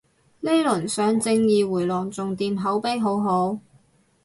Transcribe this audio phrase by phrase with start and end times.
[0.39, 3.59] 呢輪上正義迴廊仲掂，口碑好好